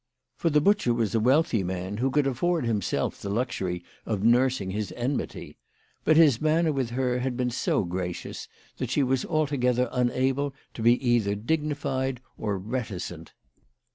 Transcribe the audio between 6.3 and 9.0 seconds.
manner with her had been so gracious that